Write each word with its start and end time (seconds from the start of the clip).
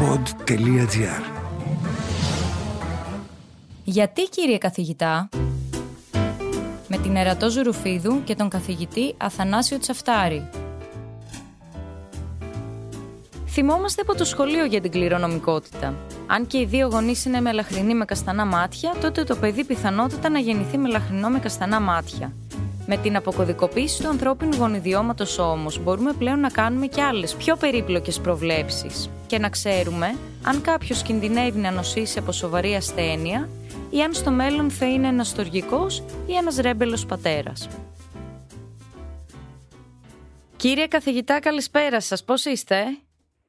pod.gr 0.00 1.22
Γιατί 3.84 4.22
κύριε 4.22 4.58
καθηγητά 4.58 5.28
με 6.88 6.96
την 6.96 7.16
Ερατό 7.16 7.50
Ζουρουφίδου 7.50 8.24
και 8.24 8.34
τον 8.34 8.48
καθηγητή 8.48 9.14
Αθανάσιο 9.16 9.78
Τσαφτάρη. 9.78 10.48
Θυμόμαστε 13.46 14.02
από 14.02 14.14
το 14.14 14.24
σχολείο 14.24 14.64
για 14.64 14.80
την 14.80 14.90
κληρονομικότητα. 14.90 15.94
Αν 16.26 16.46
και 16.46 16.58
οι 16.58 16.64
δύο 16.64 16.88
γονείς 16.88 17.24
είναι 17.24 17.40
μελαχρινοί 17.40 17.94
με 17.94 18.04
καστανά 18.04 18.44
μάτια, 18.44 18.94
τότε 19.00 19.24
το 19.24 19.36
παιδί 19.36 19.64
πιθανότατα 19.64 20.28
να 20.28 20.38
γεννηθεί 20.38 20.78
μελαχρινό 20.78 21.28
με 21.28 21.38
καστανά 21.38 21.80
μάτια. 21.80 22.32
Με 22.92 22.96
την 22.96 23.16
αποκωδικοποίηση 23.16 24.02
του 24.02 24.08
ανθρώπινου 24.08 24.56
γονιδιώματος 24.58 25.38
όμως, 25.38 25.82
μπορούμε 25.82 26.12
πλέον 26.18 26.40
να 26.40 26.50
κάνουμε 26.50 26.86
και 26.86 27.02
άλλες 27.02 27.36
πιο 27.36 27.56
περίπλοκες 27.56 28.20
προβλέψεις 28.20 29.10
και 29.26 29.38
να 29.38 29.48
ξέρουμε 29.48 30.06
αν 30.48 30.62
κάποιος 30.62 31.02
κινδυνεύει 31.02 31.58
να 31.58 31.70
νοσήσει 31.70 32.18
από 32.18 32.32
σοβαρή 32.32 32.74
ασθένεια 32.74 33.48
ή 33.90 34.02
αν 34.02 34.12
στο 34.12 34.30
μέλλον 34.30 34.70
θα 34.70 34.86
είναι 34.86 35.08
ένας 35.08 35.28
στοργικός 35.28 35.98
ή 36.30 36.32
ένας 36.40 36.56
ρέμπελος 36.60 37.06
πατέρας. 37.06 37.58
Κύριε 40.56 40.86
καθηγητά, 40.86 41.40
καλησπέρα 41.40 42.00
σας. 42.00 42.24
Πώς 42.24 42.44
είστε; 42.44 42.76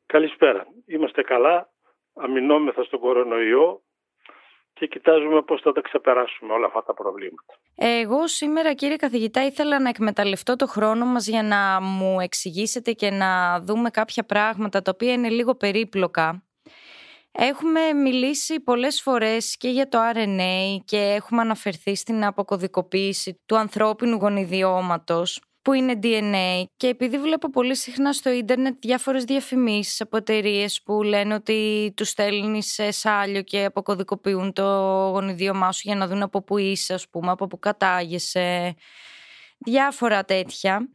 Καλησπέρα. 0.05 0.67
Είμαστε 0.85 1.21
καλά. 1.21 1.69
Αμυνόμεθα 2.13 2.83
στον 2.83 2.99
κορονοϊό 2.99 3.81
και 4.81 4.87
κοιτάζουμε 4.87 5.41
πώς 5.41 5.61
θα 5.61 5.71
τα 5.71 5.81
ξεπεράσουμε 5.81 6.53
όλα 6.53 6.65
αυτά 6.65 6.83
τα 6.83 6.93
προβλήματα. 6.93 7.53
Εγώ 7.75 8.27
σήμερα 8.27 8.73
κύριε 8.73 8.95
καθηγητά 8.95 9.45
ήθελα 9.45 9.79
να 9.79 9.89
εκμεταλλευτώ 9.89 10.55
το 10.55 10.67
χρόνο 10.67 11.05
μας 11.05 11.27
για 11.27 11.43
να 11.43 11.81
μου 11.81 12.19
εξηγήσετε 12.19 12.91
και 12.91 13.09
να 13.09 13.59
δούμε 13.61 13.89
κάποια 13.89 14.23
πράγματα 14.23 14.81
τα 14.81 14.91
οποία 14.93 15.13
είναι 15.13 15.29
λίγο 15.29 15.55
περίπλοκα. 15.55 16.43
Έχουμε 17.31 17.93
μιλήσει 17.93 18.59
πολλές 18.59 19.01
φορές 19.01 19.57
και 19.57 19.69
για 19.69 19.87
το 19.87 19.97
RNA 20.13 20.77
και 20.85 20.97
έχουμε 20.97 21.41
αναφερθεί 21.41 21.95
στην 21.95 22.25
αποκωδικοποίηση 22.25 23.41
του 23.45 23.57
ανθρώπινου 23.57 24.17
γονιδιώματος 24.17 25.41
που 25.61 25.73
είναι 25.73 25.99
DNA 26.03 26.63
και 26.77 26.87
επειδή 26.87 27.17
βλέπω 27.17 27.49
πολύ 27.49 27.75
συχνά 27.75 28.13
στο 28.13 28.29
ίντερνετ 28.29 28.73
διάφορες 28.79 29.23
διαφημίσεις 29.23 30.01
από 30.01 30.17
εταιρείες 30.17 30.81
που 30.85 31.03
λένε 31.03 31.33
ότι 31.33 31.93
τους 31.95 32.09
στέλνει 32.09 32.63
σε 32.63 32.91
σάλιο 32.91 33.41
και 33.41 33.65
αποκωδικοποιούν 33.65 34.53
το 34.53 34.63
γονιδίωμά 35.13 35.71
σου 35.71 35.81
για 35.83 35.95
να 35.95 36.07
δουν 36.07 36.21
από 36.21 36.43
πού 36.43 36.57
είσαι 36.57 36.93
ας 36.93 37.09
πούμε, 37.09 37.31
από 37.31 37.47
πού 37.47 37.59
κατάγεσαι, 37.59 38.75
διάφορα 39.57 40.23
τέτοια. 40.23 40.89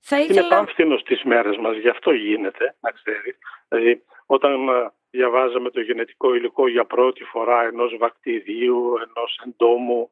Θα 0.00 0.20
ήθελα... 0.20 0.40
Είναι 0.40 0.48
πάμφθηνο 0.48 0.96
στις 0.96 1.22
μέρες 1.22 1.56
μας, 1.56 1.76
γι' 1.76 1.88
αυτό 1.88 2.12
γίνεται, 2.12 2.76
να 2.80 2.90
ξέρει. 2.90 3.36
Δηλαδή, 3.68 4.02
όταν 4.26 4.68
ε, 4.68 4.92
διαβάζαμε 5.10 5.70
το 5.70 5.80
γενετικό 5.80 6.34
υλικό 6.34 6.68
για 6.68 6.84
πρώτη 6.84 7.24
φορά 7.24 7.62
ενός 7.62 7.96
βακτηρίου, 7.98 8.94
ενός 8.96 9.40
εντόμου, 9.46 10.10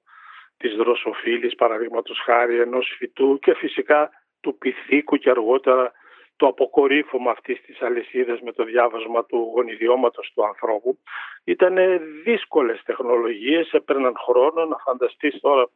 της 0.61 0.77
δροσοφύλης 0.77 1.55
παραδείγματος 1.55 2.21
χάρη 2.25 2.61
ενός 2.61 2.95
φυτού 2.99 3.39
και 3.39 3.55
φυσικά 3.55 4.11
του 4.41 4.59
πυθίκου 4.59 5.17
και 5.17 5.31
αργότερα 5.31 5.93
το 6.37 6.47
αποκορύφωμα 6.47 7.31
αυτής 7.31 7.61
της 7.61 7.83
αλυσίδας 7.83 8.41
με 8.41 8.53
το 8.53 8.65
διάβασμα 8.65 9.25
του 9.25 9.51
γονιδιώματος 9.55 10.31
του 10.35 10.45
ανθρώπου. 10.47 10.99
Ήταν 11.45 11.77
δύσκολες 12.25 12.83
τεχνολογίες, 12.85 13.73
έπαιρναν 13.73 14.15
χρόνο. 14.27 14.65
Να 14.65 14.77
φανταστείς 14.77 15.41
τώρα 15.41 15.69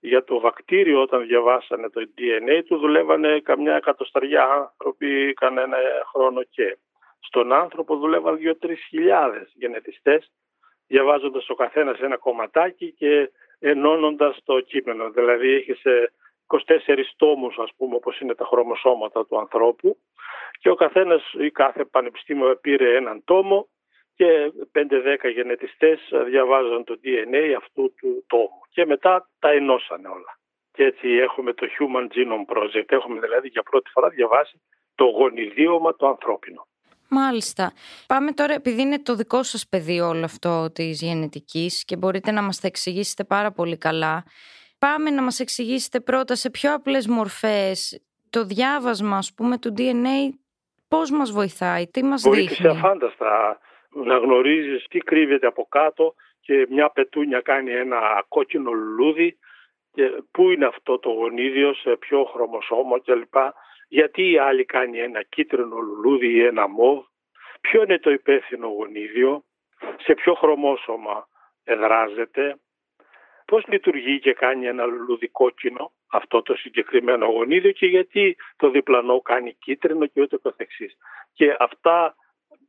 για 0.00 0.24
το 0.24 0.40
βακτήριο 0.40 1.00
όταν 1.02 1.26
διαβάσανε 1.26 1.90
το 1.90 2.00
DNA 2.18 2.62
του 2.66 2.78
δουλεύανε 2.78 3.40
καμιά 3.40 3.74
εκατοσταριά 3.74 4.44
άνθρωποι 4.44 5.32
κανένα 5.32 5.76
χρόνο 6.12 6.42
και. 6.42 6.78
Στον 7.20 7.52
άνθρωπο 7.52 7.96
δουλεύαν 7.96 8.36
δύο-τρεις 8.36 8.80
χιλιάδες 8.88 9.52
γενετιστές 9.54 10.30
διαβάζοντας 10.86 11.48
ο 11.48 11.54
καθένας 11.54 11.98
ένα 12.00 12.16
κομματάκι 12.16 12.92
και 12.92 13.30
ενώνοντας 13.62 14.38
το 14.44 14.60
κείμενο. 14.60 15.10
Δηλαδή 15.10 15.48
έχει 15.48 15.74
24 16.46 16.58
τόμους 17.16 17.58
ας 17.58 17.70
πούμε 17.76 17.94
όπως 17.94 18.20
είναι 18.20 18.34
τα 18.34 18.44
χρωμοσώματα 18.44 19.26
του 19.26 19.38
ανθρώπου 19.38 19.98
και 20.60 20.70
ο 20.70 20.74
καθένας 20.74 21.32
ή 21.32 21.50
κάθε 21.50 21.84
πανεπιστήμιο 21.84 22.56
πήρε 22.56 22.96
έναν 22.96 23.22
τόμο 23.24 23.68
και 24.14 24.52
5-10 24.72 25.32
γενετιστές 25.34 26.00
διαβάζαν 26.26 26.84
το 26.84 26.98
DNA 27.04 27.54
αυτού 27.56 27.94
του 27.98 28.24
τόμου 28.26 28.60
και 28.70 28.86
μετά 28.86 29.28
τα 29.38 29.50
ενώσανε 29.50 30.08
όλα. 30.08 30.38
Και 30.72 30.84
έτσι 30.84 31.08
έχουμε 31.08 31.52
το 31.52 31.66
Human 31.78 32.06
Genome 32.14 32.56
Project, 32.56 32.92
έχουμε 32.92 33.20
δηλαδή 33.20 33.48
για 33.48 33.62
πρώτη 33.62 33.90
φορά 33.90 34.08
διαβάσει 34.08 34.60
το 34.94 35.04
γονιδίωμα 35.04 35.96
το 35.96 36.06
ανθρώπινο. 36.06 36.66
Μάλιστα. 37.14 37.72
Πάμε 38.06 38.32
τώρα, 38.32 38.54
επειδή 38.54 38.82
είναι 38.82 39.02
το 39.02 39.14
δικό 39.14 39.42
σας 39.42 39.68
πεδίο 39.68 40.08
όλο 40.08 40.24
αυτό 40.24 40.70
της 40.72 41.02
γενετικής 41.02 41.84
και 41.84 41.96
μπορείτε 41.96 42.30
να 42.30 42.42
μας 42.42 42.60
τα 42.60 42.66
εξηγήσετε 42.66 43.24
πάρα 43.24 43.52
πολύ 43.52 43.76
καλά. 43.76 44.24
Πάμε 44.78 45.10
να 45.10 45.22
μας 45.22 45.40
εξηγήσετε 45.40 46.00
πρώτα 46.00 46.34
σε 46.34 46.50
πιο 46.50 46.74
απλές 46.74 47.06
μορφές 47.06 48.02
το 48.30 48.44
διάβασμα, 48.44 49.16
ας 49.16 49.34
πούμε, 49.34 49.58
του 49.58 49.74
DNA, 49.78 50.34
πώς 50.88 51.10
μας 51.10 51.30
βοηθάει, 51.30 51.86
τι 51.86 52.04
μας 52.04 52.22
Βοήθησε 52.22 52.48
δείχνει. 52.48 52.66
Βοήθησε 52.66 52.86
αφάνταστα 52.86 53.58
να 53.90 54.16
γνωρίζεις 54.16 54.86
τι 54.88 54.98
κρύβεται 54.98 55.46
από 55.46 55.66
κάτω 55.68 56.14
και 56.40 56.66
μια 56.70 56.90
πετούνια 56.90 57.40
κάνει 57.40 57.70
ένα 57.72 58.24
κόκκινο 58.28 58.70
λουλούδι 58.70 59.38
και 59.92 60.02
πού 60.30 60.50
είναι 60.50 60.66
αυτό 60.66 60.98
το 60.98 61.10
γονίδιο, 61.10 61.74
σε 61.74 61.96
ποιο 61.96 62.24
χρωμοσώμα 62.24 63.00
κλπ 63.00 63.34
γιατί 63.92 64.30
η 64.30 64.38
άλλη 64.38 64.64
κάνει 64.64 64.98
ένα 64.98 65.22
κίτρινο 65.22 65.76
λουλούδι 65.76 66.28
ή 66.28 66.44
ένα 66.44 66.68
μοβ, 66.68 67.04
ποιο 67.60 67.82
είναι 67.82 67.98
το 67.98 68.10
υπεύθυνο 68.10 68.66
γονίδιο, 68.66 69.44
σε 69.98 70.14
ποιο 70.14 70.34
χρωμόσωμα 70.34 71.28
εδράζεται, 71.64 72.56
πώς 73.44 73.64
λειτουργεί 73.66 74.18
και 74.18 74.32
κάνει 74.32 74.66
ένα 74.66 74.84
λουλούδι 74.84 75.28
κόκκινο 75.28 75.92
αυτό 76.10 76.42
το 76.42 76.54
συγκεκριμένο 76.54 77.26
γονίδιο 77.26 77.72
και 77.72 77.86
γιατί 77.86 78.36
το 78.56 78.70
διπλανό 78.70 79.20
κάνει 79.20 79.52
κίτρινο 79.52 80.06
και 80.06 80.20
ούτω 80.20 80.38
καθεξής. 80.38 80.96
Και 81.32 81.56
αυτά 81.58 82.14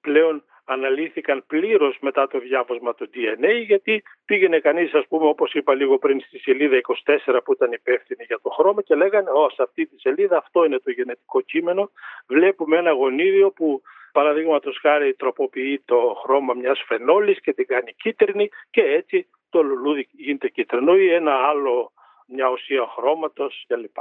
πλέον 0.01 0.43
αναλύθηκαν 0.65 1.43
πλήρως 1.47 1.97
μετά 2.01 2.27
το 2.27 2.39
διάβασμα 2.39 2.93
του 2.95 3.09
DNA 3.13 3.65
γιατί 3.65 4.03
πήγαινε 4.25 4.59
κανείς 4.59 4.93
ας 4.93 5.07
πούμε 5.07 5.27
όπως 5.27 5.53
είπα 5.53 5.73
λίγο 5.75 5.97
πριν 5.97 6.21
στη 6.21 6.39
σελίδα 6.39 6.81
24 7.25 7.39
που 7.43 7.53
ήταν 7.53 7.71
υπεύθυνη 7.71 8.23
για 8.27 8.39
το 8.41 8.49
χρώμα 8.49 8.81
και 8.81 8.95
λέγανε 8.95 9.29
«Ω, 9.29 9.49
σε 9.49 9.61
αυτή 9.63 9.85
τη 9.85 9.99
σελίδα 9.99 10.37
αυτό 10.37 10.63
είναι 10.65 10.79
το 10.79 10.91
γενετικό 10.91 11.41
κείμενο, 11.41 11.91
βλέπουμε 12.27 12.77
ένα 12.77 12.91
γονίδιο 12.91 13.51
που 13.51 13.81
παραδείγματος 14.11 14.77
χάρη 14.81 15.13
τροποποιεί 15.13 15.81
το 15.85 16.19
χρώμα 16.23 16.53
μιας 16.53 16.83
φενόλης 16.87 17.41
και 17.41 17.53
την 17.53 17.67
κάνει 17.67 17.93
κίτρινη 17.93 18.49
και 18.69 18.81
έτσι 18.81 19.27
το 19.49 19.63
λουλούδι 19.63 20.07
γίνεται 20.11 20.47
κίτρινο 20.47 20.95
ή 20.95 21.13
ένα 21.13 21.33
άλλο 21.33 21.91
μια 22.27 22.49
ουσία 22.49 22.87
χρώματος 22.95 23.65
κλπ. 23.67 23.97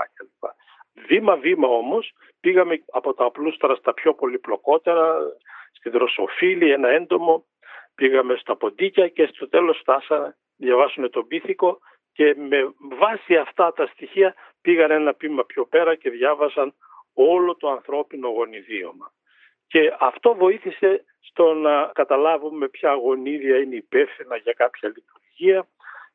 Βήμα-βήμα 1.06 1.68
όμως 1.68 2.12
πήγαμε 2.40 2.84
από 2.90 3.14
τα 3.14 3.24
απλούστερα 3.24 3.74
στα 3.74 3.94
πιο 3.94 4.14
πολυπλοκότερα 4.14 5.18
στη 5.72 5.91
δροσοφύλη, 5.91 6.71
ένα 6.71 6.88
έντομο, 6.88 7.47
πήγαμε 7.94 8.37
στα 8.37 8.56
ποντίκια 8.56 9.09
και 9.09 9.27
στο 9.27 9.49
τέλος 9.49 9.78
φτάσαμε, 9.78 10.37
διαβάσουν 10.56 11.10
τον 11.10 11.27
πίθηκο 11.27 11.78
και 12.12 12.34
με 12.37 12.75
βάση 12.99 13.37
αυτά 13.37 13.72
τα 13.72 13.87
στοιχεία 13.87 14.34
πήγαν 14.60 14.91
ένα 14.91 15.15
πήμα 15.15 15.44
πιο 15.44 15.66
πέρα 15.66 15.94
και 15.94 16.10
διάβασαν 16.10 16.75
όλο 17.15 17.56
το 17.56 17.71
ανθρώπινο 17.71 18.28
γονιδίωμα. 18.28 19.12
Και 19.66 19.97
αυτό 19.99 20.34
βοήθησε 20.34 21.05
στο 21.21 21.55
να 21.55 21.91
καταλάβουμε 21.94 22.69
ποια 22.69 22.93
γονίδια 22.94 23.59
είναι 23.59 23.75
υπεύθυνα 23.75 24.37
για 24.37 24.53
κάποια 24.53 24.89
λειτουργία, 24.89 25.69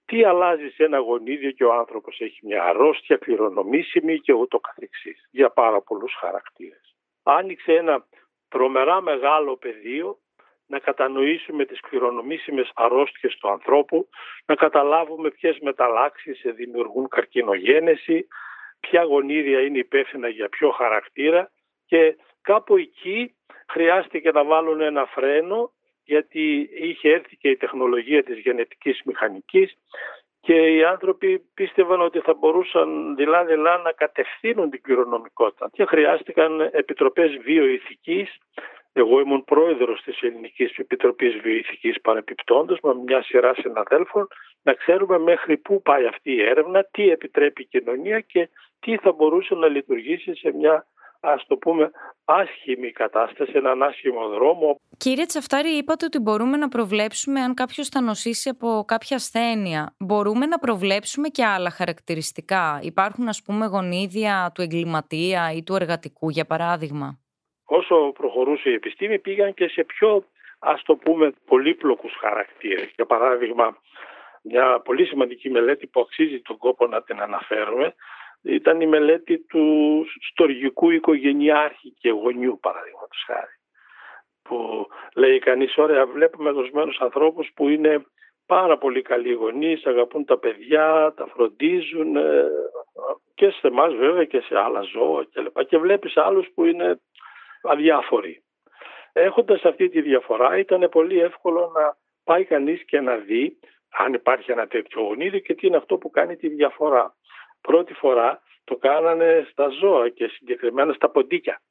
τι 0.06 0.24
αλλάζει 0.24 0.70
σε 0.70 0.84
ένα 0.84 0.98
γονίδιο 0.98 1.52
και 1.52 1.64
ο 1.64 1.74
άνθρωπος 1.74 2.20
έχει 2.20 2.40
μια 2.46 2.64
αρρώστια 2.64 3.18
κληρονομήσιμη 3.18 4.20
και 4.20 4.34
ούτω 4.34 4.60
καθεξής, 4.60 5.28
για 5.32 5.50
πάρα 5.50 5.82
πολλούς 5.82 6.14
χαρακτήρες. 6.20 6.96
Άνοιξε 7.24 7.74
ένα 7.74 8.06
τρομερά 8.50 9.02
μεγάλο 9.02 9.58
πεδίο 9.58 10.18
να 10.68 10.80
κατανοήσουμε 10.80 11.66
τις 11.66 11.80
κληρονομήσιμες 11.80 12.72
αρρώστιες 12.76 13.36
του 13.36 13.50
ανθρώπου, 13.50 14.10
να 14.46 14.56
καταλάβουμε 14.56 15.30
ποιες 15.30 15.58
μεταλλάξεις 15.62 16.42
δημιουργούν 16.56 17.08
καρκινογένεση, 17.08 18.28
ποια 18.80 19.04
γονίδια 19.04 19.62
είναι 19.62 19.78
υπεύθυνα 19.78 20.28
για 20.28 20.50
ποιο 20.50 20.70
χαρακτήρα 20.70 21.52
και 21.86 22.18
κάπου 22.42 22.78
εκεί 22.78 23.36
χρειάστηκε 23.68 24.32
να 24.32 24.44
βάλουν 24.44 24.82
ένα 24.82 25.06
φρένο 25.06 25.72
γιατί 26.04 26.70
είχε 26.74 27.10
έρθει 27.10 27.38
και 27.38 27.50
η 27.50 27.58
τεχνολογία 27.58 28.24
της 28.24 28.40
γενετικής 28.40 29.02
μηχανικής 29.06 29.78
και 30.48 30.76
οι 30.76 30.84
άνθρωποι 30.84 31.40
πίστευαν 31.54 32.02
ότι 32.02 32.20
θα 32.20 32.34
μπορούσαν 32.34 33.16
δειλά-δειλά 33.16 33.78
να 33.78 33.92
κατευθύνουν 33.92 34.70
την 34.70 34.82
κληρονομικότητα 34.82 35.70
και 35.74 35.86
χρειάστηκαν 35.86 36.70
επιτροπές 36.72 37.38
βιοειθικής. 37.38 38.38
Εγώ 38.94 39.20
ήμουν 39.20 39.44
πρόεδρος 39.44 40.02
της 40.02 40.22
Ελληνικής 40.22 40.78
Επιτροπής 40.78 41.36
Βιοειθικής 41.42 42.02
παρεπιπτόντος 42.02 42.80
με 42.82 42.94
μια 43.06 43.24
σειρά 43.24 43.54
συναδέλφων 43.54 44.28
να 44.62 44.74
ξέρουμε 44.74 45.18
μέχρι 45.18 45.58
πού 45.58 45.82
πάει 45.82 46.06
αυτή 46.06 46.32
η 46.32 46.42
έρευνα, 46.42 46.84
τι 46.92 47.10
επιτρέπει 47.10 47.62
η 47.62 47.66
κοινωνία 47.66 48.20
και 48.20 48.50
τι 48.80 48.98
θα 48.98 49.12
μπορούσε 49.12 49.56
να 49.56 49.68
λειτουργήσει 49.68 50.36
σε 50.36 50.54
μια 50.54 50.86
ας 51.20 51.46
το 51.48 51.58
πούμε 51.58 51.92
άσχημη 52.26 52.92
κατάσταση, 52.92 53.52
έναν 53.56 53.84
άσχημο 53.84 54.28
δρόμο. 54.28 54.80
Κύριε 54.98 55.26
Τσαφτάρη, 55.26 55.70
είπατε 55.70 56.06
ότι 56.06 56.20
μπορούμε 56.20 56.58
να 56.58 56.68
προβλέψουμε 56.68 57.42
αν 57.42 57.54
κάποιος 57.54 57.88
θα 57.88 58.02
νοσήσει 58.02 58.50
από 58.50 58.84
κάποια 58.88 59.16
ασθένεια. 59.16 59.96
Μπορούμε 60.00 60.46
να 60.46 60.60
προβλέψουμε 60.60 61.28
και 61.28 61.46
άλλα 61.46 61.70
χαρακτηριστικά. 61.70 62.80
Υπάρχουν, 62.82 63.28
ας 63.28 63.42
πούμε, 63.46 63.66
γονίδια 63.66 64.52
του 64.54 64.62
εγκληματία 64.62 65.52
ή 65.56 65.64
του 65.64 65.76
εργατικού, 65.76 66.30
για 66.30 66.46
παράδειγμα; 66.46 67.20
Όσο 67.66 68.12
προχωρούσε 68.12 68.70
η 68.70 68.74
επιστήμη, 68.74 69.20
πήγαν 69.20 69.54
και 69.54 69.68
σε 69.68 69.84
πιο, 69.84 70.24
ας 70.60 70.84
το 70.84 70.96
πούμε, 70.96 71.34
πολύπλοκους 71.46 72.14
χαρακτήρες. 72.20 72.92
Για 72.96 73.06
παράδειγμα, 73.06 73.78
μια 74.42 74.82
πολύ 74.84 75.06
σημαντική 75.06 75.50
μελέτη 75.50 75.88
που 75.88 76.00
αξίζει 76.00 76.42
τον 76.42 76.58
κόπο 76.58 76.88
να 76.88 77.04
την 77.04 77.22
αναφέρουμε 77.22 77.96
ήταν 78.42 78.82
η 78.82 78.88
μελέτη 78.88 79.46
του 79.46 80.06
στοργικού 80.32 80.90
οικογενειάρχη 80.90 81.94
και 82.00 82.10
γονιού 82.10 82.60
παραδείγματος 82.62 83.24
χάρη 83.26 83.58
που 84.48 84.88
λέει 85.16 85.40
κανείς 85.40 85.78
ωραία 85.78 86.06
βλέπουμε 86.06 86.52
δοσμένου 86.52 86.92
ανθρώπους 87.00 87.50
που 87.56 87.70
είναι 87.70 88.06
πάρα 88.46 88.78
πολύ 88.78 89.02
καλοί 89.02 89.32
γονείς, 89.32 89.86
αγαπούν 89.86 90.26
τα 90.26 90.38
παιδιά, 90.38 91.14
τα 91.16 91.28
φροντίζουν 91.28 92.16
ε, 92.16 92.46
και 93.34 93.50
σε 93.50 93.68
εμάς 93.68 93.94
βέβαια 93.94 94.26
και 94.26 94.40
σε 94.40 94.60
άλλα 94.60 94.82
ζώα 94.82 95.28
κλπ. 95.34 95.66
Και 95.66 95.78
βλέπεις 95.78 96.18
άλλους 96.18 96.48
που 96.54 96.66
είναι 96.66 97.00
αδιάφοροι. 97.64 98.44
Έχοντας 99.14 99.64
αυτή 99.64 99.90
τη 99.90 100.02
διαφορά 100.02 100.58
ήταν 100.58 100.90
πολύ 100.92 101.20
εύκολο 101.20 101.72
να 101.76 101.98
πάει 102.24 102.46
κανείς 102.46 102.84
και 102.86 103.00
να 103.00 103.16
δει 103.16 103.60
αν 103.90 104.14
υπάρχει 104.14 104.52
ένα 104.52 104.68
τέτοιο 104.68 105.02
γονίδι 105.02 105.42
και 105.42 105.56
τι 105.56 105.68
είναι 105.68 105.78
αυτό 105.78 105.98
που 105.98 106.10
κάνει 106.10 106.36
τη 106.36 106.48
διαφορά. 106.48 107.16
Πρώτη 107.68 107.94
φορά 107.94 108.42
το 108.64 108.76
κάνανε 108.76 109.48
στα 109.52 109.68
ζώα 109.68 110.10
και 110.10 110.28
συγκεκριμένα 110.28 110.94
στα 110.94 111.10
ποντίκια. 111.10 111.62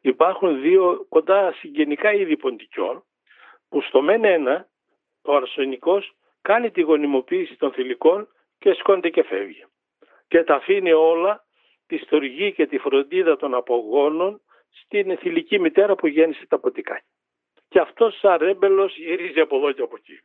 Υπάρχουν 0.00 0.60
δύο 0.60 1.06
κοντά 1.08 1.52
συγγενικά 1.52 2.12
είδη 2.12 2.36
ποντικιών 2.36 3.04
που 3.68 3.80
στο 3.80 4.02
μεν 4.02 4.24
ένα 4.24 4.68
ο 5.22 5.34
αρσενικός 5.34 6.12
κάνει 6.42 6.70
τη 6.70 6.80
γονιμοποίηση 6.80 7.56
των 7.56 7.72
θηλυκών 7.72 8.28
και 8.58 8.72
σκόνται 8.72 9.08
και 9.08 9.22
φεύγει. 9.22 9.64
Και 10.28 10.44
τα 10.44 10.54
αφήνει 10.54 10.92
όλα 10.92 11.44
τη 11.86 11.96
στοργή 11.98 12.52
και 12.52 12.66
τη 12.66 12.78
φροντίδα 12.78 13.36
των 13.36 13.54
απογόνων 13.54 14.40
στην 14.70 15.18
θηλυκή 15.18 15.58
μητέρα 15.58 15.94
που 15.94 16.06
γέννησε 16.06 16.46
τα 16.46 16.58
ποντικάκια 16.58 17.04
και 17.68 17.80
αυτός 17.80 18.18
σαν 18.18 18.36
ρέμπελος 18.38 18.96
γυρίζει 18.96 19.40
από 19.40 19.56
εδώ 19.56 19.72
και 19.72 19.82
από 19.82 19.96
εκεί. 19.98 20.20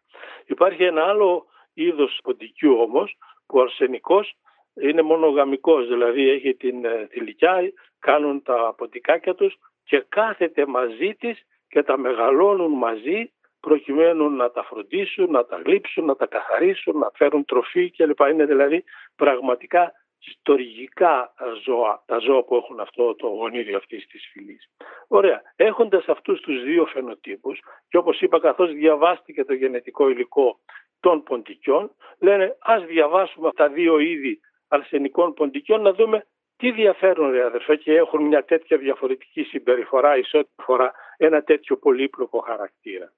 Υπάρχει 0.45 0.83
ένα 0.83 1.03
άλλο 1.03 1.45
είδος 1.73 2.19
ποντικού 2.23 2.79
όμως 2.79 3.17
που 3.45 3.57
ο 3.57 3.61
αρσενικός 3.61 4.35
είναι 4.81 5.01
μονογαμικός, 5.01 5.87
δηλαδή 5.87 6.29
έχει 6.29 6.55
την 6.55 6.85
ε, 6.85 7.07
θηλυκιά, 7.11 7.73
κάνουν 7.99 8.43
τα 8.43 8.73
ποντικάκια 8.77 9.35
τους 9.35 9.55
και 9.83 10.05
κάθεται 10.09 10.65
μαζί 10.65 11.15
της 11.19 11.45
και 11.67 11.83
τα 11.83 11.97
μεγαλώνουν 11.97 12.71
μαζί 12.71 13.31
προκειμένου 13.59 14.29
να 14.29 14.51
τα 14.51 14.63
φροντίσουν, 14.63 15.31
να 15.31 15.45
τα 15.45 15.61
γλύψουν, 15.65 16.05
να 16.05 16.15
τα 16.15 16.25
καθαρίσουν, 16.25 16.97
να 16.97 17.11
φέρουν 17.13 17.45
τροφή 17.45 17.91
κλπ. 17.91 18.19
Είναι 18.19 18.45
δηλαδή 18.45 18.83
πραγματικά 19.15 19.91
στοργικά 20.19 21.33
ζώα, 21.65 22.03
τα 22.05 22.17
ζώα 22.17 22.43
που 22.43 22.55
έχουν 22.55 22.79
αυτό 22.79 23.15
το 23.15 23.27
γονίδιο 23.27 23.77
αυτής 23.77 24.07
της 24.07 24.29
φυλής. 24.31 24.69
Ωραία. 25.07 25.41
Έχοντας 25.55 26.07
αυτούς 26.07 26.41
τους 26.41 26.63
δύο 26.63 26.85
φαινοτύπους, 26.85 27.59
και 27.89 27.97
όπως 27.97 28.21
είπα, 28.21 28.39
καθώς 28.39 28.73
διαβάστηκε 28.73 29.45
το 29.45 29.53
γενετικό 29.53 30.09
υλικό 30.09 30.59
των 30.99 31.23
ποντικιών, 31.23 31.91
λένε 32.19 32.57
ας 32.59 32.85
διαβάσουμε 32.85 33.51
τα 33.51 33.69
δύο 33.69 33.99
είδη 33.99 34.39
αρσενικών 34.73 35.33
ποντικιών 35.33 35.81
να 35.81 35.93
δούμε 35.93 36.25
τι 36.57 36.71
διαφέρουν 36.71 37.31
ρε 37.31 37.43
αδερφέ 37.43 37.75
και 37.75 37.93
έχουν 37.95 38.23
μια 38.23 38.43
τέτοια 38.43 38.77
διαφορετική 38.77 39.43
συμπεριφορά 39.43 40.17
εις 40.17 40.33
ό,τι 40.33 40.49
φορά 40.63 40.93
ένα 41.17 41.43
τέτοιο 41.43 41.77
πολύπλοκο 41.77 42.39
χαρακτήρα. 42.39 43.13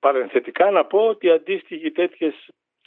Παρενθετικά 0.00 0.70
να 0.70 0.84
πω 0.84 0.98
ότι 0.98 1.30
αντίστοιχοι 1.30 1.90
τέτοιες 1.90 2.34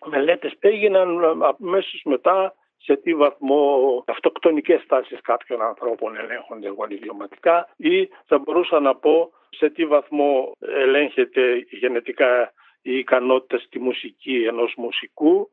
μελέτες 0.06 0.54
έγιναν 0.60 1.44
αμέσως 1.44 2.02
μετά 2.04 2.56
σε 2.78 2.96
τι 2.96 3.14
βαθμό 3.14 4.04
αυτοκτονικές 4.08 4.86
τάσεις 4.88 5.22
κάποιων 5.22 5.62
ανθρώπων 5.62 6.18
ελέγχονται 6.18 6.70
γονιδιωματικά 6.70 7.70
ή 7.78 8.10
θα 8.26 8.38
μπορούσα 8.38 8.80
να 8.80 8.96
πω 8.96 9.32
σε 9.50 9.70
τι 9.70 9.86
βαθμό 9.86 10.52
ελέγχεται 10.60 11.66
γενετικά 11.70 12.54
η 12.82 12.98
ικανότητα 12.98 13.58
στη 13.58 13.80
μουσική 13.80 14.44
ενός 14.44 14.74
μουσικού 14.78 15.52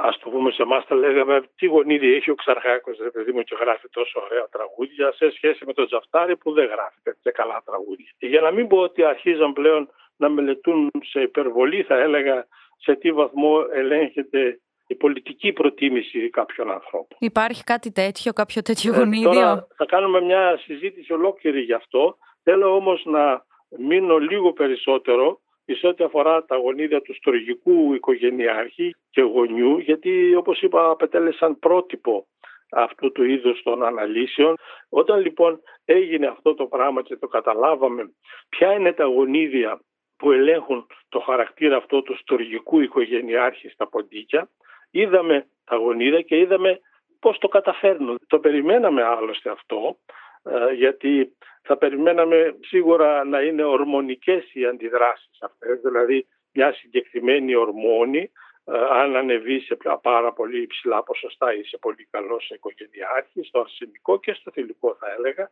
ας 0.00 0.18
το 0.18 0.30
πούμε 0.30 0.50
σε 0.50 0.62
εμάς 0.62 0.86
τα 0.86 0.94
λέγαμε 0.94 1.42
τι 1.56 1.66
γονίδι 1.66 2.14
έχει 2.14 2.30
ο 2.30 2.34
Ξαρχάκος 2.34 2.98
ρε 2.98 3.10
παιδί 3.10 3.32
μου 3.32 3.42
και 3.42 3.56
γράφει 3.60 3.88
τόσο 3.88 4.20
ωραία 4.20 4.46
τραγούδια 4.50 5.12
σε 5.12 5.30
σχέση 5.30 5.64
με 5.66 5.72
τον 5.72 5.86
Τζαφτάρη 5.86 6.36
που 6.36 6.52
δεν 6.52 6.66
γράφει 6.66 6.98
τέτοια 7.02 7.30
καλά 7.30 7.62
τραγούδια. 7.64 8.10
Για 8.18 8.40
να 8.40 8.50
μην 8.50 8.66
πω 8.66 8.78
ότι 8.78 9.04
αρχίζαν 9.04 9.52
πλέον 9.52 9.88
να 10.16 10.28
μελετούν 10.28 10.90
σε 11.04 11.20
υπερβολή 11.20 11.82
θα 11.82 11.96
έλεγα 11.96 12.46
σε 12.76 12.94
τι 12.94 13.12
βαθμό 13.12 13.64
ελέγχεται 13.72 14.60
η 14.86 14.94
πολιτική 14.94 15.52
προτίμηση 15.52 16.30
κάποιων 16.30 16.70
ανθρώπων. 16.70 17.16
Υπάρχει 17.20 17.64
κάτι 17.64 17.92
τέτοιο, 17.92 18.32
κάποιο 18.32 18.62
τέτοιο 18.62 18.94
ε, 18.94 18.96
γονίδιο; 18.96 19.32
τώρα 19.32 19.66
θα 19.76 19.84
κάνουμε 19.84 20.20
μια 20.20 20.58
συζήτηση 20.58 21.12
ολόκληρη 21.12 21.60
γι' 21.60 21.72
αυτό. 21.72 22.16
Θέλω 22.42 22.74
όμως 22.74 23.02
να 23.04 23.44
μείνω 23.78 24.18
λίγο 24.18 24.52
περισσότερο 24.52 25.40
σε 25.74 25.86
ό,τι 25.86 26.04
αφορά 26.04 26.44
τα 26.44 26.56
γονίδια 26.56 27.00
του 27.02 27.14
στοργικού 27.14 27.94
οικογενειάρχη 27.94 28.94
και 29.10 29.22
γονιού, 29.22 29.78
γιατί 29.78 30.34
όπως 30.34 30.62
είπα 30.62 30.90
απετέλεσαν 30.90 31.58
πρότυπο 31.58 32.26
αυτού 32.70 33.12
του 33.12 33.24
είδους 33.24 33.62
των 33.62 33.84
αναλύσεων. 33.84 34.56
Όταν 34.88 35.20
λοιπόν 35.20 35.60
έγινε 35.84 36.26
αυτό 36.26 36.54
το 36.54 36.66
πράγμα 36.66 37.02
και 37.02 37.16
το 37.16 37.26
καταλάβαμε 37.26 38.12
ποια 38.48 38.72
είναι 38.72 38.92
τα 38.92 39.04
γονίδια 39.04 39.80
που 40.16 40.32
ελέγχουν 40.32 40.86
το 41.08 41.20
χαρακτήρα 41.20 41.76
αυτό 41.76 42.02
του 42.02 42.16
στοργικού 42.16 42.80
οικογενειάρχη 42.80 43.68
στα 43.68 43.88
ποντίκια, 43.88 44.48
είδαμε 44.90 45.46
τα 45.64 45.76
γονίδια 45.76 46.22
και 46.22 46.38
είδαμε 46.38 46.80
πώς 47.20 47.38
το 47.38 47.48
καταφέρνουν. 47.48 48.18
Το 48.26 48.38
περιμέναμε 48.38 49.02
άλλωστε 49.02 49.50
αυτό, 49.50 49.96
ε, 49.96 50.27
γιατί 50.74 51.36
θα 51.62 51.76
περιμέναμε 51.76 52.56
σίγουρα 52.60 53.24
να 53.24 53.40
είναι 53.40 53.64
ορμονικές 53.64 54.54
οι 54.54 54.66
αντιδράσεις 54.66 55.38
αυτές, 55.40 55.80
δηλαδή 55.80 56.26
μια 56.52 56.72
συγκεκριμένη 56.72 57.54
ορμόνη, 57.54 58.30
ε, 58.64 58.72
αν 58.90 59.16
ανεβεί 59.16 59.60
σε 59.60 59.76
πάρα 60.02 60.32
πολύ 60.32 60.62
υψηλά 60.62 61.02
ποσοστά 61.02 61.54
ή 61.54 61.62
σε 61.62 61.78
πολύ 61.78 62.08
καλό 62.10 62.40
σε 62.40 62.54
οικογενειάρχη, 62.54 63.42
στο 63.42 63.60
αρσενικό 63.60 64.20
και 64.20 64.32
στο 64.32 64.50
θηλυκό 64.50 64.96
θα 65.00 65.06
έλεγα, 65.18 65.50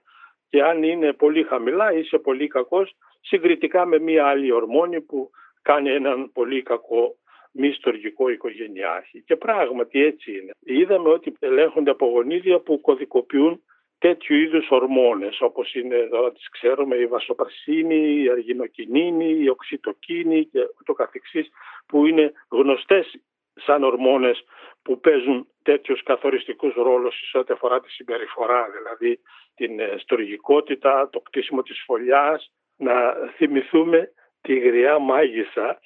και 0.49 0.63
αν 0.63 0.83
είναι 0.83 1.13
πολύ 1.13 1.43
χαμηλά 1.43 1.93
ή 1.93 2.03
σε 2.03 2.19
πολύ 2.19 2.47
κακός, 2.47 2.97
συγκριτικά 3.21 3.87
με 3.87 3.99
μια 3.99 4.27
άλλη 4.27 4.53
ορμόνη 4.53 5.01
που 5.01 5.31
κάνει 5.63 5.91
έναν 5.91 6.33
πολύ 6.33 6.63
κακό 6.63 7.17
μη 7.53 7.73
στοργικό 7.73 8.29
οικογενειάρχη. 8.29 9.23
Και 9.23 9.37
πράγματι 9.37 10.05
έτσι 10.05 10.33
είναι. 10.33 10.53
Είδαμε 10.65 11.09
ότι 11.09 11.33
ελέγχονται 11.39 11.91
από 11.91 12.07
γονίδια 12.07 12.59
που 12.59 12.81
κωδικοποιούν 12.81 13.63
τέτοιου 13.99 14.37
είδους 14.37 14.71
ορμόνες 14.71 15.41
όπως 15.41 15.75
είναι 15.75 15.97
εδώ 15.97 16.33
τις 16.33 16.49
ξέρουμε 16.49 16.97
η 16.97 17.07
βασοπρασίνη, 17.07 18.23
η 18.23 18.31
αργινοκινίνη, 18.31 19.39
η 19.39 19.49
οξυτοκίνη 19.49 20.45
και 20.45 20.61
το 20.85 20.93
καθεξής 20.93 21.49
που 21.87 22.07
είναι 22.07 22.33
γνωστές 22.51 23.21
σαν 23.55 23.85
ορμόνες 23.85 24.45
που 24.83 25.01
παίζουν 25.01 25.49
τέτοιους 25.63 26.03
καθοριστικούς 26.03 26.75
ρόλους 26.75 27.29
σε 27.31 27.39
ό,τι 27.39 27.53
αφορά 27.53 27.81
τη 27.81 27.91
συμπεριφορά, 27.91 28.67
δηλαδή 28.71 29.21
την 29.55 29.81
ε, 29.81 29.95
στοργικότητα, 29.99 31.09
το 31.13 31.21
κτίσιμο 31.21 31.63
της 31.63 31.83
φωλιάς. 31.87 32.53
Να 32.77 33.15
θυμηθούμε 33.37 34.13
τη 34.41 34.59
γριά 34.59 34.99
μάγισσα 34.99 35.81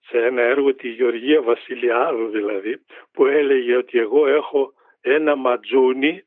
σε 0.00 0.24
ένα 0.24 0.42
έργο 0.42 0.74
τη 0.74 0.88
Γεωργία 0.88 1.42
Βασιλιάδου 1.42 2.28
δηλαδή 2.28 2.84
που 3.12 3.26
έλεγε 3.26 3.76
ότι 3.76 3.98
εγώ 3.98 4.26
έχω 4.26 4.72
ένα 5.00 5.36
ματζούνι 5.36 6.24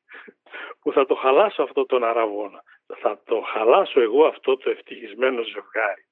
που 0.81 0.91
θα 0.91 1.05
το 1.05 1.15
χαλάσω 1.15 1.63
αυτό 1.63 1.85
τον 1.85 2.03
αραβόνα. 2.03 2.63
Θα 2.99 3.21
το 3.25 3.41
χαλάσω 3.53 4.01
εγώ 4.01 4.25
αυτό 4.25 4.57
το 4.57 4.69
ευτυχισμένο 4.69 5.41
ζευγάρι. 5.43 6.05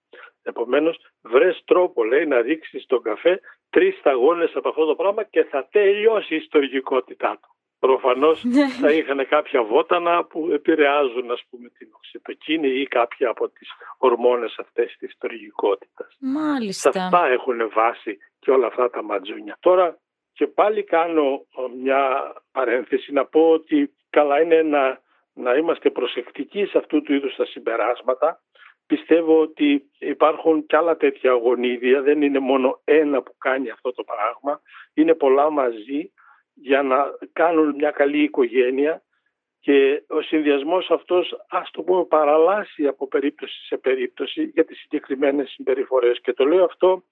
Επομένως 0.43 0.99
βρες 1.21 1.61
τρόπο 1.65 2.03
λέει 2.03 2.25
να 2.25 2.41
ρίξεις 2.41 2.83
στον 2.83 3.01
καφέ 3.01 3.39
τρεις 3.69 3.97
σταγόνες 3.97 4.51
από 4.55 4.69
αυτό 4.69 4.85
το 4.85 4.95
πράγμα 4.95 5.23
και 5.23 5.43
θα 5.43 5.67
τελειώσει 5.71 6.33
η 6.33 6.37
ιστορικότητά 6.37 7.39
του. 7.41 7.53
Προφανώς 7.79 8.43
ναι. 8.43 8.69
θα 8.69 8.91
είχαν 8.91 9.27
κάποια 9.27 9.63
βότανα 9.63 10.23
που 10.25 10.49
επηρεάζουν 10.51 11.31
ας 11.31 11.43
πούμε 11.49 11.69
την 11.69 11.89
οξυτοκίνη 11.91 12.67
ή 12.67 12.87
κάποια 12.87 13.29
από 13.29 13.49
τις 13.49 13.69
ορμόνες 13.97 14.55
αυτές 14.59 14.95
της 14.99 15.11
στοργικότητας. 15.13 16.17
Μάλιστα. 16.19 16.91
Σε 16.91 16.99
αυτά 16.99 17.27
έχουν 17.27 17.69
βάση 17.73 18.17
και 18.39 18.51
όλα 18.51 18.67
αυτά 18.67 18.89
τα 18.89 19.03
ματζούνια. 19.03 19.57
Τώρα 19.59 19.99
και 20.39 20.47
πάλι 20.47 20.83
κάνω 20.83 21.45
μια 21.81 22.33
παρένθεση 22.51 23.11
να 23.11 23.25
πω 23.25 23.49
ότι 23.49 23.93
καλά 24.09 24.41
είναι 24.41 24.61
να, 24.61 25.01
να 25.33 25.53
είμαστε 25.53 25.89
προσεκτικοί 25.89 26.65
σε 26.65 26.77
αυτού 26.77 27.01
του 27.01 27.13
είδους 27.13 27.35
τα 27.35 27.45
συμπεράσματα. 27.45 28.41
Πιστεύω 28.85 29.41
ότι 29.41 29.89
υπάρχουν 29.97 30.65
κι 30.65 30.75
άλλα 30.75 30.97
τέτοια 30.97 31.31
γονίδια, 31.31 32.01
δεν 32.01 32.21
είναι 32.21 32.39
μόνο 32.39 32.81
ένα 32.83 33.21
που 33.21 33.37
κάνει 33.37 33.69
αυτό 33.69 33.93
το 33.93 34.03
πράγμα, 34.03 34.61
είναι 34.93 35.13
πολλά 35.13 35.49
μαζί 35.49 36.13
για 36.53 36.81
να 36.81 37.05
κάνουν 37.33 37.75
μια 37.75 37.91
καλή 37.91 38.21
οικογένεια. 38.21 39.01
Και 39.59 40.03
ο 40.07 40.21
συνδυασμός 40.21 40.91
αυτός 40.91 41.45
ας 41.49 41.71
το 41.71 41.81
πούμε 41.81 42.05
παραλάσει 42.05 42.87
από 42.87 43.07
περίπτωση 43.07 43.65
σε 43.65 43.77
περίπτωση 43.77 44.43
για 44.43 44.65
τις 44.65 44.79
συγκεκριμένες 44.79 45.49
συμπεριφορές. 45.49 46.21
Και 46.21 46.33
το 46.33 46.45
λέω 46.45 46.63
αυτό 46.63 47.03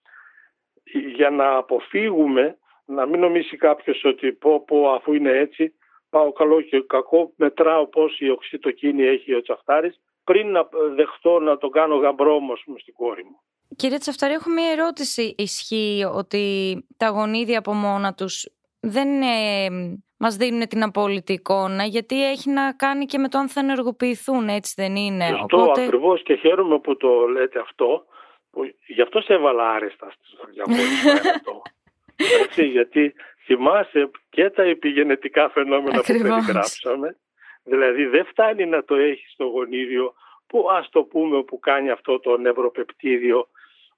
για 1.15 1.29
να 1.29 1.55
αποφύγουμε 1.55 2.57
να 2.87 3.05
μην 3.05 3.19
νομίσει 3.19 3.57
κάποιος 3.57 4.03
ότι 4.03 4.31
πω 4.31 4.63
πω 4.67 4.91
αφού 4.91 5.13
είναι 5.13 5.31
έτσι 5.31 5.73
πάω 6.09 6.31
καλό 6.31 6.61
και 6.61 6.83
κακό 6.87 7.33
μετράω 7.35 7.87
πώς 7.87 8.19
η 8.19 8.29
οξυτοκίνη 8.29 9.03
έχει 9.03 9.33
ο 9.33 9.41
Τσαφτάρης 9.41 10.01
πριν 10.23 10.51
να 10.51 10.69
δεχτώ 10.95 11.39
να 11.39 11.57
το 11.57 11.69
κάνω 11.69 11.95
γαμπρό 11.95 12.39
μου 12.39 12.55
στην 12.55 12.93
κόρη 12.93 13.23
μου. 13.23 13.39
Κύριε 13.75 13.97
Τσαφτάρη, 13.97 14.33
έχω 14.33 14.49
μία 14.49 14.71
ερώτηση. 14.71 15.35
Ισχύει 15.37 16.05
ότι 16.13 16.43
τα 16.97 17.07
γονίδια 17.07 17.59
από 17.59 17.73
μόνα 17.73 18.13
τους 18.13 18.49
δεν 18.79 19.21
ε, 19.21 19.67
μας 20.17 20.35
δίνουν 20.35 20.67
την 20.67 20.83
απόλυτη 20.83 21.33
εικόνα 21.33 21.83
γιατί 21.83 22.29
έχει 22.29 22.49
να 22.49 22.73
κάνει 22.73 23.05
και 23.05 23.17
με 23.17 23.27
το 23.27 23.37
αν 23.37 23.49
θα 23.49 23.59
ενεργοποιηθούν, 23.59 24.47
έτσι 24.47 24.73
δεν 24.77 24.95
είναι; 24.95 25.25
Αυτό 25.25 25.61
Οπότε... 25.61 25.81
ακριβώς 25.81 26.23
και 26.23 26.35
χαίρομαι 26.35 26.79
που 26.79 26.97
το 26.97 27.27
λέτε 27.27 27.59
αυτό. 27.59 28.05
Που 28.51 28.63
γι' 28.87 29.01
αυτό 29.01 29.21
σε 29.21 29.33
έβαλα 29.33 29.69
άρεστα 29.69 30.11
στο 30.21 30.45
διαβόλιο 30.51 30.85
έτσι, 32.61 32.71
γιατί 32.71 33.13
θυμάσαι 33.45 34.09
και 34.29 34.49
τα 34.49 34.63
επιγενετικά 34.63 35.49
φαινόμενα 35.49 35.97
που 35.97 36.03
περιγράψαμε. 36.07 37.17
Δηλαδή 37.63 38.05
δεν 38.05 38.25
φτάνει 38.25 38.65
να 38.65 38.83
το 38.83 38.95
έχεις 38.95 39.31
στο 39.31 39.45
γονίδιο 39.45 40.13
που 40.47 40.67
ας 40.71 40.89
το 40.89 41.03
πούμε 41.03 41.43
που 41.43 41.59
κάνει 41.59 41.89
αυτό 41.89 42.19
το 42.19 42.37
νευροπεπτίδιο 42.37 43.47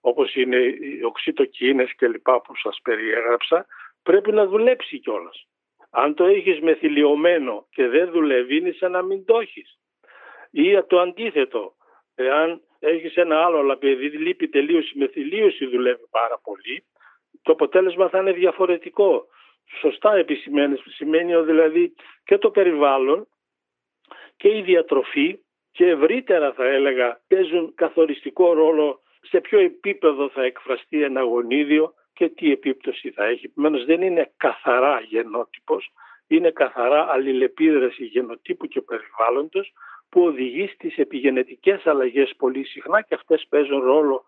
όπως 0.02 0.36
είναι 0.36 0.58
οι 0.58 1.04
οξυτοκίνες 1.04 1.96
και 1.96 2.08
λοιπά 2.08 2.42
που 2.42 2.56
σας 2.56 2.80
περιέγραψα 2.84 3.66
πρέπει 4.04 4.32
να 4.32 4.46
δουλέψει 4.46 5.00
κιόλας. 5.00 5.48
Αν 5.90 6.14
το 6.14 6.26
έχεις 6.26 6.60
μεθυλιωμένο 6.60 7.68
και 7.70 7.88
δεν 7.88 8.12
δουλεύει 8.12 8.58
είναι 8.58 8.72
σαν 8.72 8.92
να 8.92 9.02
μην 9.02 9.26
το 9.26 9.40
έχεις. 9.40 9.80
Ή 10.52 10.84
το 10.84 11.00
αντίθετο, 11.00 11.76
εάν 12.16 12.62
έχεις 12.80 13.16
ένα 13.16 13.46
άλλο 13.46 13.58
αλλά 13.58 13.74
επειδή 13.74 14.18
λείπει 14.18 14.48
τελείως 14.48 14.92
η 14.92 14.98
μεθυλίωση 14.98 15.66
δουλεύει 15.66 16.08
πάρα 16.10 16.40
πολύ, 16.44 16.84
το 17.42 17.52
αποτέλεσμα 17.52 18.10
θα 18.10 18.20
είναι 18.20 18.32
διαφορετικό. 18.32 19.26
Σωστά 19.80 20.16
επισημαίνεις, 20.16 20.82
σημαίνει 20.88 21.42
δηλαδή 21.42 21.94
και 22.24 22.38
το 22.38 22.50
περιβάλλον 22.52 23.28
και 24.38 24.58
η 24.58 24.62
διατροφή 24.62 25.40
και 25.72 25.86
ευρύτερα 25.86 26.54
θα 26.54 26.66
έλεγα 26.66 27.22
παίζουν 27.28 27.74
καθοριστικό 27.76 28.54
ρόλο 28.54 29.02
σε 29.22 29.40
ποιο 29.42 29.60
επίπεδο 29.60 30.30
θα 30.30 30.44
εκφραστεί 30.44 31.04
ένα 31.04 31.22
γονίδιο 31.22 31.94
και 32.14 32.30
τι 32.30 32.52
επίπτωση 32.52 33.12
θα 33.12 33.26
έχει. 33.26 33.46
Επομένως 33.46 33.86
δεν 33.86 34.02
είναι 34.02 34.32
καθαρά 34.38 35.00
γενότυπος, 35.00 35.92
είναι 36.28 36.52
καθαρά 36.52 37.08
αλληλεπίδραση 37.10 38.06
γενοτύπου 38.06 38.68
και 38.68 38.82
περιβάλλοντος 38.82 39.74
που 40.10 40.22
οδηγεί 40.22 40.68
στις 40.68 40.98
επιγενετικές 40.98 41.88
αλλαγές 41.88 42.34
πολύ 42.38 42.64
συχνά 42.64 43.02
και 43.02 43.14
αυτές 43.14 43.46
παίζουν 43.50 43.82
ρόλο 43.82 44.24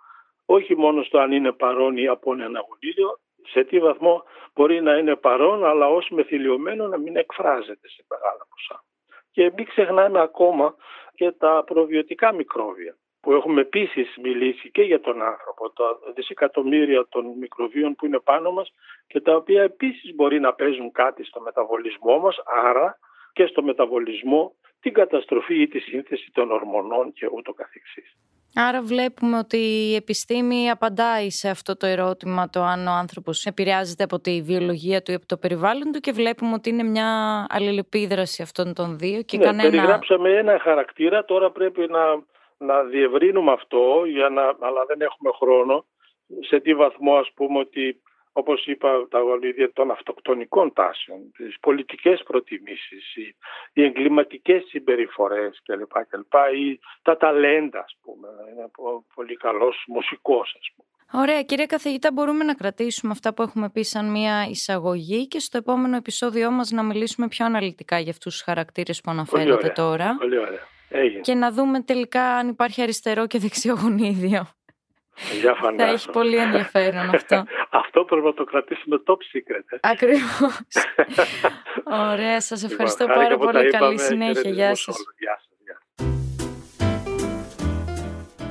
όχι 0.53 0.75
μόνο 0.77 1.03
στο 1.03 1.17
αν 1.17 1.31
είναι 1.31 1.51
παρόν 1.51 1.97
ή 1.97 2.07
από 2.07 2.33
ένα 2.33 2.65
γονίδιο, 2.67 3.19
σε 3.47 3.63
τι 3.63 3.79
βαθμό 3.79 4.23
μπορεί 4.53 4.81
να 4.81 4.97
είναι 4.97 5.15
παρόν 5.15 5.65
αλλά 5.65 5.87
ως 5.87 6.09
μεθυλιωμένο 6.09 6.87
να 6.87 6.97
μην 6.97 7.15
εκφράζεται 7.15 7.87
σε 7.87 8.05
μεγάλα 8.09 8.47
ποσά. 8.49 8.83
Και 9.31 9.51
μην 9.55 9.65
ξεχνάμε 9.65 10.21
ακόμα 10.21 10.75
και 11.15 11.31
τα 11.31 11.63
προβιωτικά 11.65 12.33
μικρόβια 12.33 12.95
που 13.21 13.31
έχουμε 13.33 13.61
επίσης 13.61 14.17
μιλήσει 14.21 14.71
και 14.71 14.81
για 14.81 15.01
τον 15.01 15.21
άνθρωπο, 15.21 15.69
τα 15.69 15.99
δισεκατομμύρια 16.15 17.07
των 17.09 17.25
μικροβίων 17.37 17.95
που 17.95 18.05
είναι 18.05 18.19
πάνω 18.19 18.51
μας 18.51 18.73
και 19.07 19.21
τα 19.21 19.35
οποία 19.35 19.63
επίσης 19.63 20.15
μπορεί 20.15 20.39
να 20.39 20.53
παίζουν 20.53 20.91
κάτι 20.91 21.23
στο 21.23 21.41
μεταβολισμό 21.41 22.19
μας, 22.19 22.37
άρα 22.45 22.99
και 23.33 23.45
στο 23.45 23.63
μεταβολισμό 23.63 24.55
την 24.79 24.93
καταστροφή 24.93 25.61
ή 25.61 25.67
τη 25.67 25.79
σύνθεση 25.79 26.31
των 26.31 26.51
ορμονών 26.51 27.13
και 27.13 27.27
ούτω 27.31 27.53
καθεξής. 27.53 28.17
Άρα 28.55 28.81
βλέπουμε 28.81 29.37
ότι 29.37 29.57
η 29.57 29.95
επιστήμη 29.95 30.69
απαντάει 30.69 31.29
σε 31.29 31.49
αυτό 31.49 31.77
το 31.77 31.85
ερώτημα 31.87 32.49
το 32.49 32.61
αν 32.61 32.87
ο 32.87 32.91
άνθρωπος 32.91 33.45
επηρεάζεται 33.45 34.03
από 34.03 34.19
τη 34.19 34.41
βιολογία 34.41 35.01
του 35.01 35.11
ή 35.11 35.13
από 35.13 35.25
το 35.25 35.37
περιβάλλον 35.37 35.91
του 35.91 35.99
και 35.99 36.11
βλέπουμε 36.11 36.53
ότι 36.53 36.69
είναι 36.69 36.83
μια 36.83 37.45
αλληλεπίδραση 37.49 38.41
αυτών 38.41 38.73
των 38.73 38.97
δύο 38.97 39.21
και 39.21 39.37
ναι, 39.37 39.43
κανένα... 39.43 39.69
περιγράψαμε 39.69 40.29
ένα 40.29 40.59
χαρακτήρα, 40.59 41.25
τώρα 41.25 41.51
πρέπει 41.51 41.87
να, 41.89 42.03
να 42.57 42.83
διευρύνουμε 42.83 43.51
αυτό, 43.51 44.03
για 44.05 44.29
να, 44.29 44.41
αλλά 44.41 44.85
δεν 44.87 45.01
έχουμε 45.01 45.31
χρόνο, 45.39 45.85
σε 46.39 46.59
τι 46.59 46.73
βαθμό 46.73 47.15
ας 47.15 47.31
πούμε 47.35 47.59
ότι 47.59 48.01
όπως 48.33 48.65
είπα, 48.65 49.07
τα 49.09 49.19
γονίδια 49.19 49.73
των 49.73 49.91
αυτοκτονικών 49.91 50.73
τάσεων, 50.73 51.31
τις 51.37 51.59
πολιτικές 51.59 52.23
προτιμήσεις, 52.23 53.15
οι, 53.15 53.35
οι 53.73 53.83
εγκληματικές 53.83 54.63
συμπεριφορές 54.67 55.61
κλπ. 55.63 55.91
κλπ 56.09 56.33
ή 56.55 56.79
τα 57.01 57.17
ταλέντα, 57.17 57.79
ας 57.79 57.97
πούμε. 58.01 58.27
Είναι 58.51 58.71
πολύ 59.15 59.35
καλός 59.37 59.83
μουσικός, 59.87 60.55
ας 60.59 60.71
πούμε. 60.75 60.87
Ωραία, 61.13 61.43
κύριε 61.43 61.65
καθηγητά, 61.65 62.11
μπορούμε 62.11 62.43
να 62.43 62.53
κρατήσουμε 62.53 63.11
αυτά 63.11 63.33
που 63.33 63.41
έχουμε 63.41 63.69
πει 63.69 63.83
σαν 63.83 64.11
μια 64.11 64.47
εισαγωγή 64.49 65.27
και 65.27 65.39
στο 65.39 65.57
επόμενο 65.57 65.95
επεισόδιό 65.95 66.51
μας 66.51 66.71
να 66.71 66.83
μιλήσουμε 66.83 67.27
πιο 67.27 67.45
αναλυτικά 67.45 67.99
για 67.99 68.11
αυτούς 68.11 68.33
τους 68.33 68.41
χαρακτήρες 68.41 69.01
που 69.01 69.11
αναφέρατε 69.11 69.69
τώρα. 69.69 70.15
Πολύ 70.19 70.37
ωραία. 70.37 70.69
Έγινε. 70.89 71.21
Και 71.21 71.33
να 71.33 71.51
δούμε 71.51 71.81
τελικά 71.81 72.23
αν 72.23 72.47
υπάρχει 72.47 72.81
αριστερό 72.81 73.27
και 73.27 73.39
δεξιό 73.39 73.75
γονίδιο. 73.81 74.47
Για 75.41 75.55
Θα 75.77 75.83
έχει 75.83 76.09
πολύ 76.09 76.35
ενδιαφέρον 76.35 77.09
αυτό. 77.09 77.43
αυτό 77.81 78.03
πρέπει 78.03 78.25
να 78.25 78.33
το 78.33 78.43
κρατήσουμε 78.43 79.01
top 79.05 79.13
secret. 79.13 79.65
Ε. 79.69 79.77
Ακριβώς. 79.81 80.59
Ωραία, 82.11 82.41
σας 82.41 82.61
λοιπόν, 82.61 82.85
ευχαριστώ 82.85 83.05
πάρα 83.05 83.37
πολύ. 83.37 83.69
Καλή 83.69 83.99
συνέχεια. 83.99 84.49
Γεια 84.49 84.75
σας. 84.75 84.97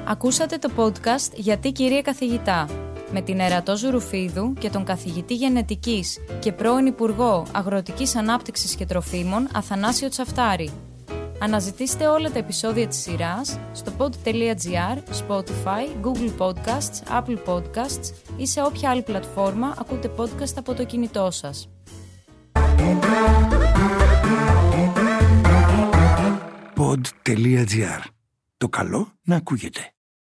Ακούσατε 0.06 0.58
το 0.58 0.70
podcast 0.76 1.32
«Γιατί 1.34 1.72
κυρία 1.72 2.02
καθηγητά» 2.02 2.66
με 3.12 3.20
την 3.20 3.40
Ερατό 3.40 3.76
Ζουρουφίδου 3.76 4.54
και 4.58 4.70
τον 4.70 4.84
καθηγητή 4.84 5.34
γενετικής 5.34 6.18
και 6.40 6.52
πρώην 6.52 6.86
Υπουργό 6.86 7.46
Αγροτικής 7.54 8.16
Ανάπτυξης 8.16 8.76
και 8.76 8.86
Τροφίμων 8.86 9.48
Αθανάσιο 9.54 10.08
Τσαφτάρη. 10.08 10.89
Αναζητήστε 11.42 12.06
όλα 12.06 12.30
τα 12.30 12.38
επεισόδια 12.38 12.88
της 12.88 12.98
σειράς 12.98 13.58
στο 13.72 13.92
pod.gr, 13.98 14.98
Spotify, 15.26 16.04
Google 16.04 16.38
Podcasts, 16.38 17.20
Apple 17.20 17.38
Podcasts 17.46 18.12
ή 18.36 18.46
σε 18.46 18.62
όποια 18.62 18.90
άλλη 18.90 19.02
πλατφόρμα 19.02 19.74
ακούτε 19.78 20.10
podcast 20.16 20.54
από 20.56 20.74
το 20.74 20.84
κινητό 20.84 21.30
σας. 21.30 21.70
Pod.gr. 26.76 28.02
Το 28.56 28.68
καλό 28.68 29.12
να 29.22 29.36
ακούγεται. 29.36 29.94